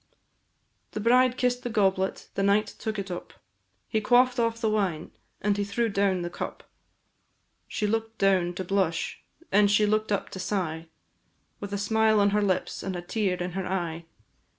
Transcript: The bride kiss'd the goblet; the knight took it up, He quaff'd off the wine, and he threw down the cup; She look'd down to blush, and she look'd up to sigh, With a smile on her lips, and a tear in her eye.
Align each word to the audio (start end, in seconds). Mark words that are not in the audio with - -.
The 0.93 0.99
bride 0.99 1.37
kiss'd 1.37 1.61
the 1.61 1.69
goblet; 1.69 2.29
the 2.33 2.41
knight 2.41 2.65
took 2.65 2.97
it 2.97 3.11
up, 3.11 3.33
He 3.87 4.01
quaff'd 4.01 4.39
off 4.39 4.59
the 4.59 4.67
wine, 4.67 5.11
and 5.41 5.55
he 5.55 5.63
threw 5.63 5.89
down 5.89 6.23
the 6.23 6.29
cup; 6.31 6.63
She 7.67 7.85
look'd 7.85 8.17
down 8.17 8.55
to 8.55 8.63
blush, 8.63 9.21
and 9.51 9.69
she 9.69 9.85
look'd 9.85 10.11
up 10.11 10.31
to 10.31 10.39
sigh, 10.39 10.87
With 11.59 11.71
a 11.71 11.77
smile 11.77 12.19
on 12.19 12.31
her 12.31 12.41
lips, 12.41 12.81
and 12.81 12.95
a 12.95 13.01
tear 13.03 13.35
in 13.37 13.51
her 13.51 13.67
eye. 13.67 14.05